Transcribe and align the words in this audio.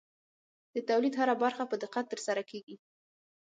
د 0.73 0.77
تولید 0.89 1.13
هره 1.19 1.35
برخه 1.43 1.63
په 1.67 1.75
دقت 1.83 2.05
ترسره 2.13 2.43
کېږي. 2.49 2.75